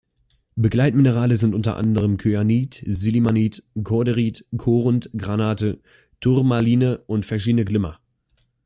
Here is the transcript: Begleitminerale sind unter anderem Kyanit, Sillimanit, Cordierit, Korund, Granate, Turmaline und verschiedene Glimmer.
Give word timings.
Begleitminerale 0.55 1.37
sind 1.37 1.53
unter 1.53 1.77
anderem 1.77 2.17
Kyanit, 2.17 2.83
Sillimanit, 2.87 3.61
Cordierit, 3.83 4.47
Korund, 4.57 5.11
Granate, 5.15 5.79
Turmaline 6.19 7.03
und 7.05 7.27
verschiedene 7.27 7.65
Glimmer. 7.65 7.99